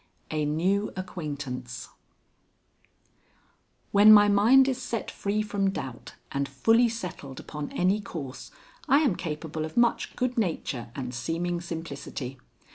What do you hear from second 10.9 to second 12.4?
and seeming simplicity.